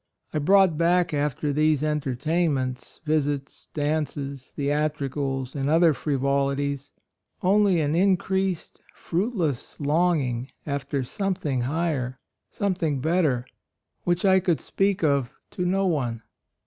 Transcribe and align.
I 0.33 0.39
brought 0.39 0.79
back 0.79 1.13
after 1.13 1.53
these 1.53 1.83
entertainments, 1.83 3.01
visits, 3.05 3.67
dances, 3.75 4.51
theatricals, 4.55 5.53
and 5.53 5.69
other 5.69 5.93
frivolities, 5.93 6.91
only 7.43 7.79
an 7.81 7.95
in 7.95 8.17
creased, 8.17 8.81
fruitless 8.95 9.79
longing 9.79 10.49
after 10.65 11.03
something 11.03 11.61
higher, 11.61 12.17
something 12.49 12.99
better, 12.99 13.45
which 14.03 14.25
I 14.25 14.39
could 14.39 14.59
speak 14.59 15.03
of 15.03 15.29
to 15.51 15.65
no 15.67 15.85
one. 15.85 16.23